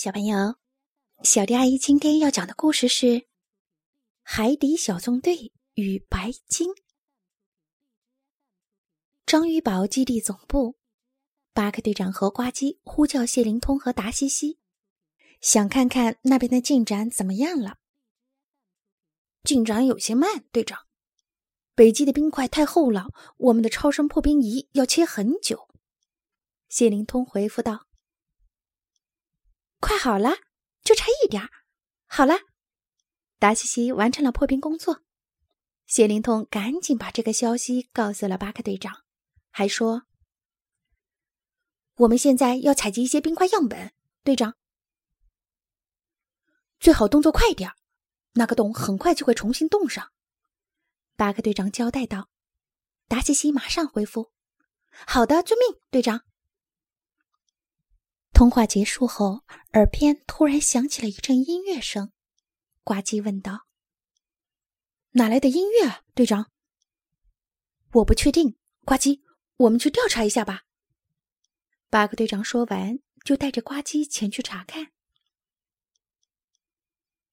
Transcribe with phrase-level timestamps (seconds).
[0.00, 0.54] 小朋友，
[1.24, 3.06] 小迪阿姨今天要讲的故事是
[4.22, 6.70] 《海底小纵队与白鲸》。
[9.26, 10.76] 章鱼堡基地总部，
[11.52, 14.60] 巴克队长和呱唧呼叫谢灵通和达西西，
[15.40, 17.78] 想看看那边的进展怎么样了。
[19.42, 20.86] 进展有些慢，队长。
[21.74, 23.08] 北极的冰块太厚了，
[23.38, 25.68] 我们的超声破冰仪要切很久。
[26.68, 27.87] 谢灵通回复道。
[29.80, 30.30] 快好了，
[30.82, 31.48] 就差一点儿。
[32.06, 32.34] 好了，
[33.38, 35.02] 达西西完成了破冰工作。
[35.86, 39.04] 谢灵通赶紧把这个消息告诉了巴克队长，
[39.50, 40.02] 还说
[41.96, 44.54] ：“我们现在要采集一些冰块样本，队长，
[46.78, 47.76] 最好动作快点儿。
[48.32, 50.12] 那个洞很快就会重新冻上。”
[51.16, 52.28] 巴克队长交代道。
[53.08, 54.32] 达西西马上回复
[55.06, 56.20] ：“好的，遵命，队长。”
[58.38, 59.42] 通话结束后，
[59.72, 62.12] 耳边突然响起了一阵音乐声。
[62.84, 63.66] 呱唧问道
[65.14, 66.52] ：“哪来的音乐，队长
[67.94, 69.22] ？”“我不确定。”呱唧
[69.58, 70.62] ，“我们去调查一下吧。”
[71.90, 74.92] 巴克队长说完，就带着呱唧前去查看。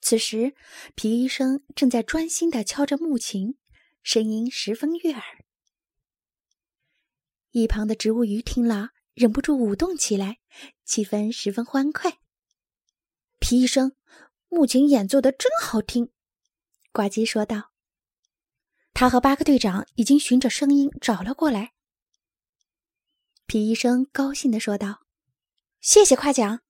[0.00, 0.54] 此时，
[0.94, 3.58] 皮医生正在专心的敲着木琴，
[4.04, 5.44] 声音十分悦耳。
[7.50, 8.90] 一旁的植物鱼听了。
[9.14, 10.38] 忍不住舞动起来，
[10.84, 12.18] 气氛十分欢快。
[13.38, 13.94] 皮医生，
[14.48, 16.10] 木琴演奏的真好听，
[16.92, 17.72] 呱唧说道。
[18.94, 21.72] 他和巴克队长已经循着声音找了过来。
[23.46, 25.02] 皮医生高兴的说道
[25.80, 26.60] ：“谢谢夸奖。”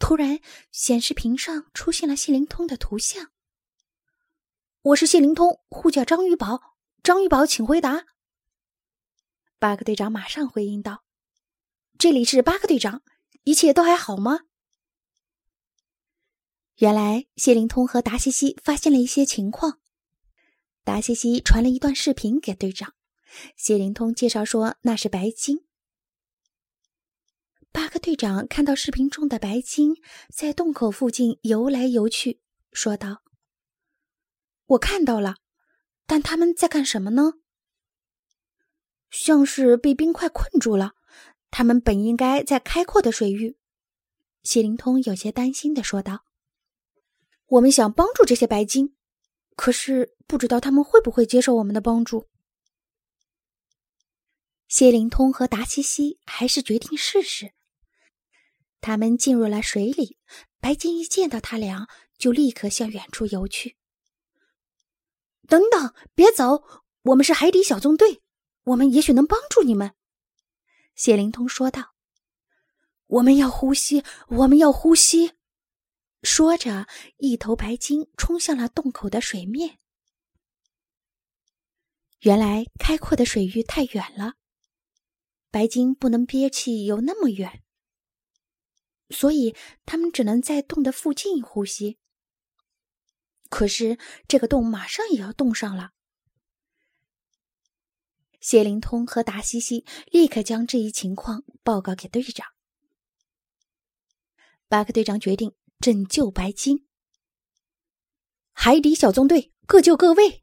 [0.00, 0.40] 突然，
[0.72, 3.30] 显示屏上出现了谢灵通的图像。
[4.82, 8.04] 我是谢灵通，呼叫张玉宝，张玉宝，请回答。
[9.64, 11.04] 巴克队长马上回应道
[11.98, 13.02] ：“这里是巴克队长，
[13.44, 14.40] 一切都还好吗？”
[16.76, 19.80] 原来谢灵通和达西西发现了一些情况，
[20.84, 22.92] 达西西传了一段视频给队长，
[23.56, 25.64] 谢灵通介绍说那是白鲸。
[27.72, 29.96] 巴克队长看到视频中的白鲸
[30.28, 33.22] 在洞口附近游来游去，说道
[34.76, 35.36] ：“我看到了，
[36.04, 37.36] 但他们在干什么呢？”
[39.16, 40.94] 像是被冰块困住了，
[41.52, 43.56] 他们本应该在开阔的水域。
[44.42, 46.24] 谢灵通有些担心的说道
[47.46, 48.96] ：“我们想帮助这些白鲸，
[49.54, 52.28] 可是不知道他们会不会接受我们的帮助。”
[54.66, 57.52] 谢灵通和达西西还是决定试试。
[58.80, 60.18] 他们进入了水里，
[60.58, 61.86] 白鲸一见到他俩，
[62.18, 63.76] 就立刻向远处游去。
[65.46, 66.64] 等等，别走，
[67.02, 68.23] 我们是海底小纵队。
[68.64, 69.94] 我们也许能帮助你们，
[70.94, 71.94] 谢灵通说道。
[73.06, 75.32] 我们要呼吸，我们要呼吸。
[76.22, 76.86] 说着，
[77.18, 79.78] 一头白鲸冲向了洞口的水面。
[82.20, 84.36] 原来，开阔的水域太远了，
[85.50, 87.62] 白鲸不能憋气游那么远，
[89.10, 89.54] 所以
[89.84, 91.98] 他们只能在洞的附近呼吸。
[93.50, 95.90] 可是，这个洞马上也要冻上了。
[98.44, 102.46] 谢灵通和达西西立刻将这一情况报告给队长。
[104.68, 106.84] 巴克队长决定拯救白鲸。
[108.52, 110.42] 海底小纵队各就各位。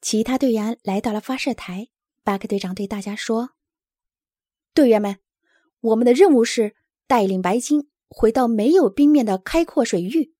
[0.00, 1.90] 其他队员来到了发射台。
[2.24, 3.50] 巴克队长对大家说
[4.74, 5.20] ：“队员们，
[5.78, 6.74] 我们的任务是
[7.06, 10.34] 带领白鲸回到没有冰面的开阔水域。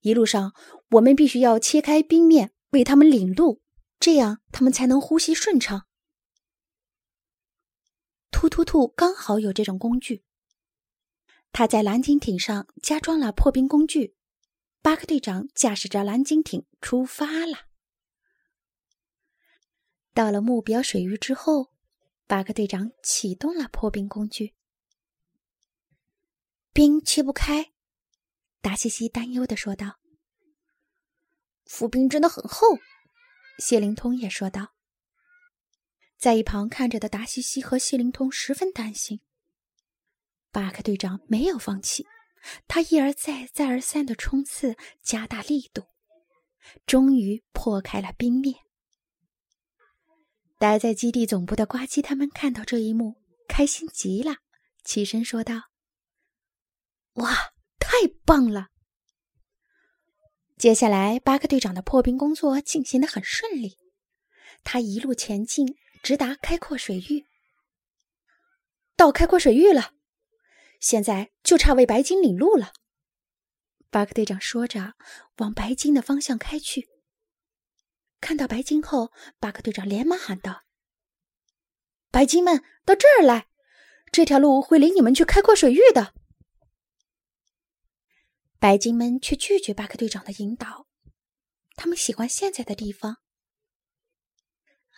[0.00, 0.52] 一路上，
[0.90, 3.62] 我们必须要切开冰面，为他们领路。”
[3.98, 5.86] 这样，他们才能呼吸顺畅。
[8.30, 10.24] 突突兔刚好有这种工具，
[11.52, 14.14] 他在蓝鲸艇上加装了破冰工具。
[14.82, 17.66] 巴克队长驾驶着蓝鲸艇出发了。
[20.14, 21.72] 到了目标水域之后，
[22.26, 24.54] 巴克队长启动了破冰工具。
[26.72, 27.72] 冰切不开，
[28.60, 29.98] 达西西担忧的说道
[31.66, 32.78] ：“浮冰真的很厚。”
[33.58, 34.74] 谢灵通也说道，
[36.18, 39.20] 在一旁看着的达西西和谢灵通十分担心。
[40.50, 42.06] 巴克队长没有放弃，
[42.68, 45.84] 他一而再、再而三的冲刺，加大力度，
[46.86, 48.56] 终于破开了冰面。
[50.58, 53.16] 待在基地总部的呱唧他们看到这一幕，
[53.48, 54.36] 开心极了，
[54.84, 55.70] 起身说道
[57.14, 57.34] ：“哇，
[57.78, 58.68] 太棒了！”
[60.58, 63.76] 接下来，巴克队长的破冰工作进行的很顺利。
[64.64, 67.26] 他一路前进，直达开阔水域。
[68.96, 69.92] 到开阔水域了，
[70.80, 72.72] 现在就差为白鲸领路了。
[73.90, 74.94] 巴克队长说着，
[75.36, 76.88] 往白鲸的方向开去。
[78.22, 80.62] 看到白鲸后，巴克队长连忙喊道
[82.10, 83.48] ：“白鲸们，到这儿来！
[84.10, 86.14] 这条路会领你们去开阔水域的。”
[88.58, 90.86] 白鲸们却拒绝巴克队长的引导，
[91.74, 93.18] 他们喜欢现在的地方，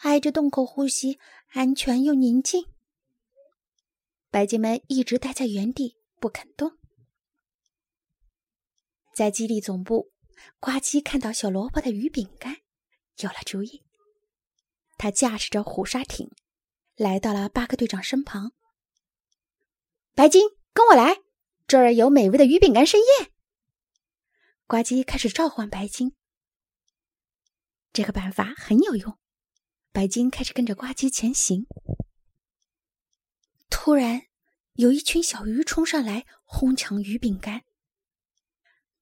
[0.03, 1.19] 挨着洞口呼吸，
[1.49, 2.67] 安全又宁静。
[4.31, 6.79] 白鲸们一直待在原地不肯动。
[9.15, 10.13] 在基地总部，
[10.61, 12.59] 呱唧看到小萝卜的鱼饼干，
[13.19, 13.83] 有了主意。
[14.97, 16.31] 他驾驶着虎鲨艇，
[16.95, 18.53] 来到了巴克队长身旁。
[20.15, 21.17] 白鲸，跟我来，
[21.67, 23.33] 这儿有美味的鱼饼干盛宴。
[24.69, 26.15] 呱唧开始召唤白鲸。
[27.91, 29.19] 这个办法很有用，
[29.93, 31.67] 白鲸开始跟着呱唧前行。
[33.71, 34.27] 突然，
[34.75, 37.63] 有一群小鱼冲上来，哄抢鱼饼干。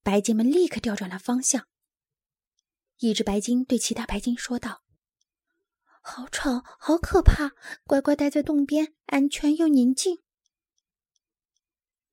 [0.04, 1.66] 白鲸们立刻调转了方向。
[2.98, 4.84] 一只白鲸对其他白鲸说道
[6.00, 7.50] ：“好吵，好可怕！
[7.82, 10.22] 乖乖待在洞边，安全又宁静。”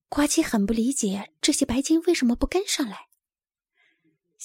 [0.09, 3.09] 呱唧很不理解这些白鲸为什么不跟上来。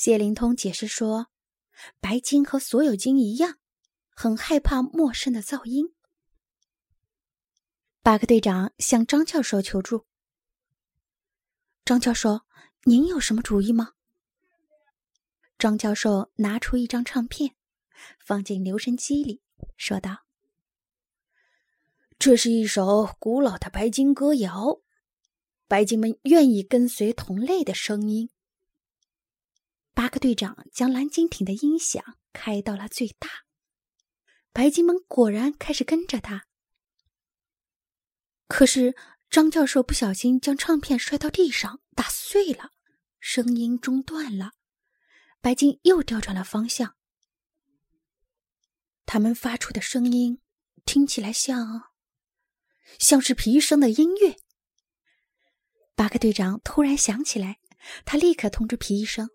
[0.00, 1.26] 谢灵通解释说
[1.98, 3.58] ：“白鲸和所有鲸一样，
[4.10, 5.92] 很害怕陌生的噪音。”
[8.04, 10.06] 巴克队长向张教授求助
[11.84, 12.42] ：“张教授。”
[12.86, 13.94] 您有什么主意吗？
[15.58, 17.56] 张教授拿出一张唱片，
[18.20, 19.42] 放进留声机里，
[19.76, 20.18] 说道
[22.20, 24.80] ：“这是一首古老的白鲸歌谣，
[25.66, 28.30] 白鲸们愿意跟随同类的声音。”
[29.98, 33.28] 巴克队长将蓝鲸艇的音响开到了最大，
[34.52, 36.46] 白鲸们果然开始跟着他。
[38.46, 38.94] 可是
[39.28, 42.70] 张教授不小心将唱片摔到地上，打碎了。
[43.18, 44.52] 声音中断了，
[45.40, 46.94] 白鲸又调转了方向。
[49.04, 50.40] 他们发出的声音
[50.84, 51.90] 听起来像，
[53.00, 54.36] 像是皮医生的音乐。
[55.96, 57.58] 巴克队长突然想起来，
[58.04, 59.28] 他立刻通知皮医生：“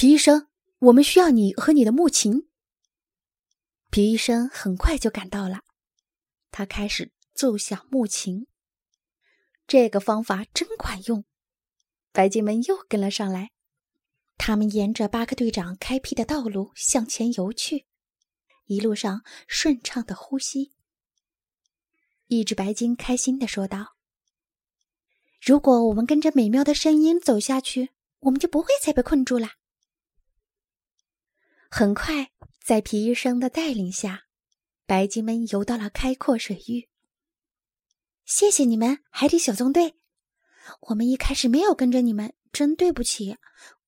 [0.00, 0.48] 皮医生，
[0.78, 2.48] 我们需要你和你的木琴。”
[3.92, 5.60] 皮医生很快就赶到了，
[6.50, 8.46] 他开始奏响木琴。
[9.66, 11.26] 这个方法真管用。
[12.12, 13.50] 白鲸们又跟了上来，
[14.38, 17.84] 他们沿着巴克队长开辟的道路向前游去，
[18.64, 20.72] 一路上顺畅的呼吸。
[22.28, 23.96] 一只白鲸开心的说道
[25.44, 29.50] ：“如果我们跟着美妙的声音走下去，我们就不会再被困住了。”
[31.72, 34.24] 很快，在皮医生的带领下，
[34.86, 36.88] 白鲸们游到了开阔水域。
[38.24, 39.94] 谢谢你们，海底小纵队。
[40.80, 43.36] 我们一开始没有跟着你们，真对不起。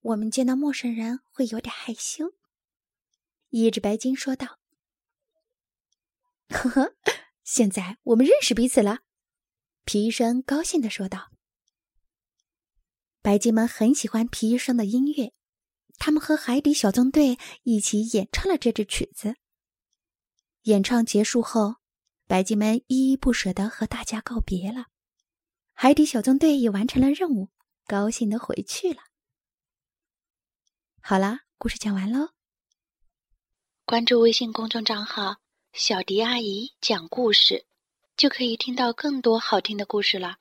[0.01, 2.33] 我们见到陌生人会有点害羞。”
[3.51, 4.61] 一只白鲸说道。
[6.51, 6.95] “呵呵，
[7.43, 9.01] 现在我们认识彼此了。”
[9.85, 11.33] 皮医生高兴的说道。
[13.21, 15.35] 白鲸们很喜欢皮医生的音乐，
[16.05, 19.37] 他们和海底小纵队一起演唱了这支曲子。
[20.63, 21.77] 演唱结束后，
[22.27, 24.87] 白鲸们依依不舍的和大家告别了。
[25.75, 27.51] 海底小纵队也完成了任务，
[27.87, 28.99] 高兴的回去了。
[31.01, 32.31] 好啦，故事讲完喽。
[33.85, 35.37] 关注微信公众账号
[35.73, 37.65] “小迪阿姨讲故事”，
[38.19, 40.39] 就可以听到更多好听的故事了。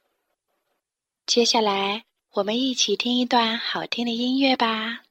[1.27, 5.03] 接下来，我们一起听一段好听的音乐吧。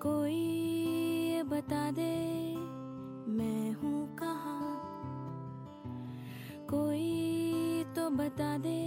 [0.00, 2.12] कोई बता दे,
[3.28, 4.76] मैं हूँ कहाँ?
[6.70, 8.80] कोई तो बता दे,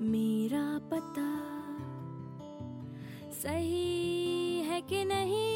[0.00, 1.26] मेरा पता
[3.42, 5.55] सही है कि नहीं?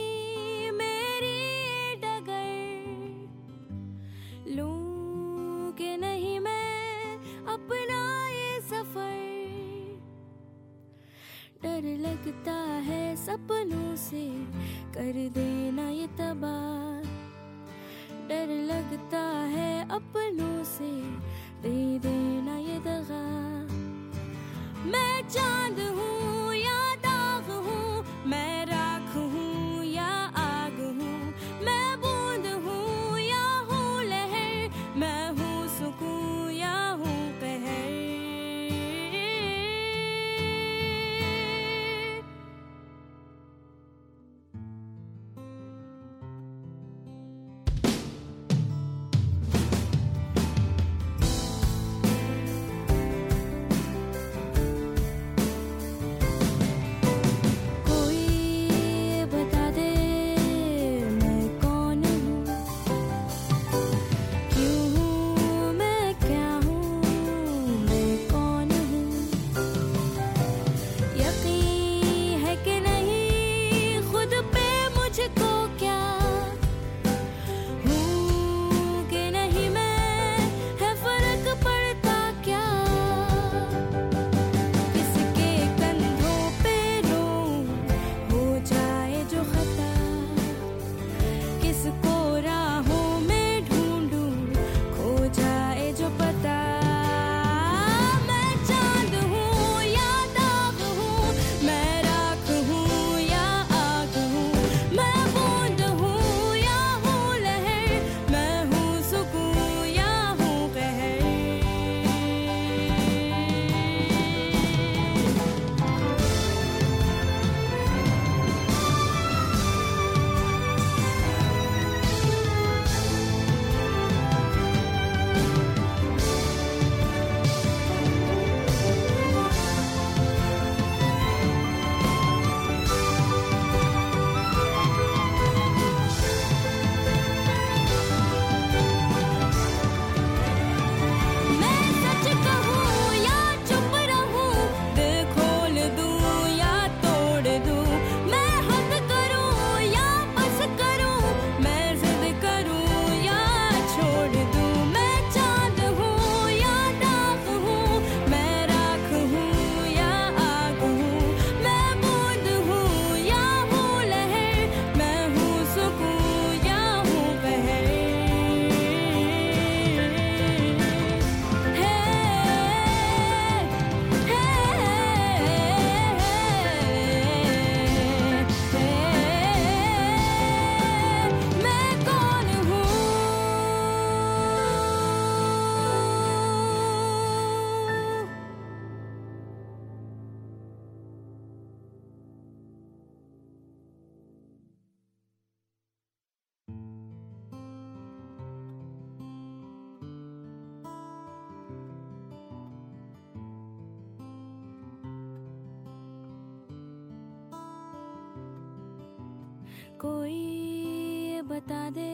[210.01, 212.13] कोई बता दे,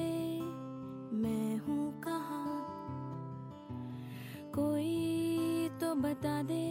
[1.17, 2.65] मैं हूँ कहाँ?
[4.55, 6.67] कोई तो बता दे,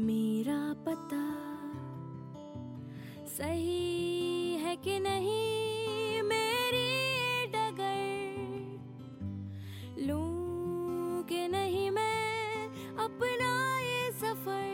[0.00, 1.22] मेरा पता
[3.26, 6.22] सही है कि नहीं?
[6.22, 8.34] मेरी डगर
[10.02, 12.66] लूँ कि नहीं मैं
[12.96, 14.72] अपना ये सफ़र?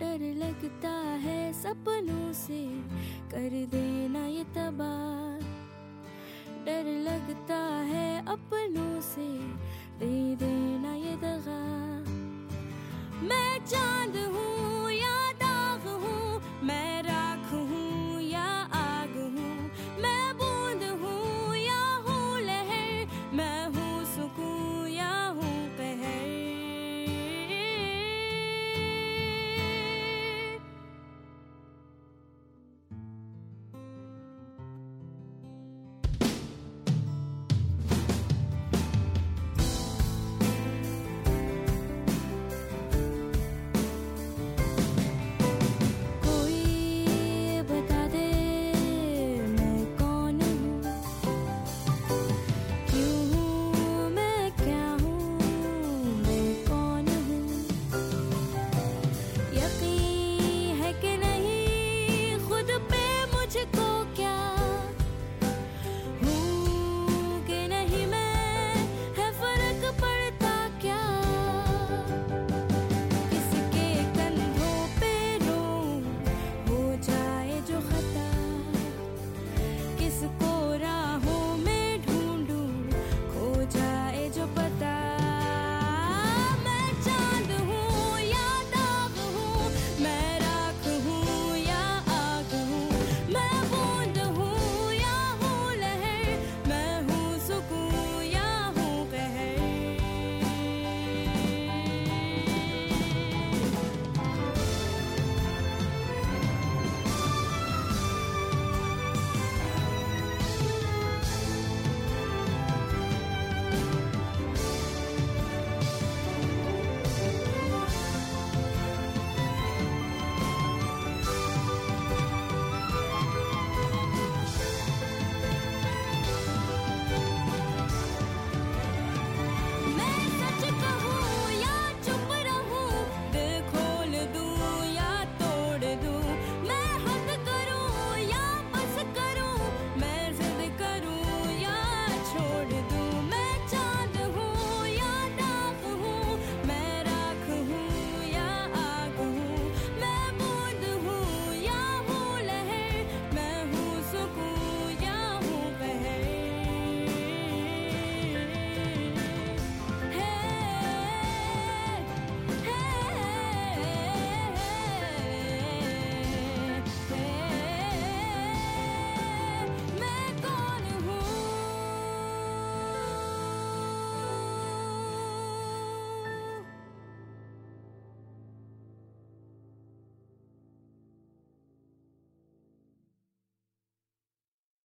[0.00, 2.66] डर लगता है सपनों से
[3.30, 5.38] कर देना ये तबाह।
[6.64, 9.28] डर लगता है अपनों से
[9.98, 11.60] दे देना ये दगा।
[13.28, 14.77] मैं चाँद हूँ